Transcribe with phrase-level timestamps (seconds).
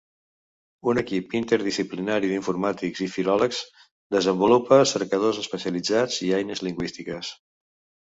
[0.93, 3.61] Un equip interdisciplinari d'informàtics i filòlegs
[4.19, 7.35] desenvolupa cercadors especialitzats i eines lingüístiques.